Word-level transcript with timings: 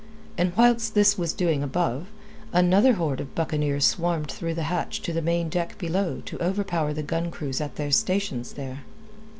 And 0.35 0.51
whilst 0.57 0.95
this 0.95 1.15
was 1.15 1.31
doing 1.31 1.61
above, 1.61 2.07
another 2.51 2.93
horde 2.93 3.21
of 3.21 3.35
buccaneers 3.35 3.85
swarmed 3.85 4.31
through 4.31 4.55
the 4.55 4.63
hatch 4.63 4.99
to 5.03 5.13
the 5.13 5.21
main 5.21 5.47
deck 5.47 5.77
below 5.77 6.21
to 6.25 6.41
overpower 6.43 6.91
the 6.91 7.03
gun 7.03 7.29
crews 7.29 7.61
at 7.61 7.75
their 7.75 7.91
stations 7.91 8.53
there. 8.53 8.79